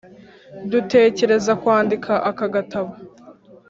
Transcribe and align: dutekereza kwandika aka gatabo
dutekereza 0.71 1.51
kwandika 1.61 2.11
aka 2.29 2.47
gatabo 2.53 2.91